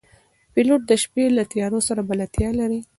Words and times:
پیلوټ 0.53 0.81
د 0.87 0.91
شپې 1.03 1.23
له 1.37 1.43
تیارو 1.51 1.79
سره 1.87 2.01
بلدتیا 2.09 2.49
لري. 2.59 2.79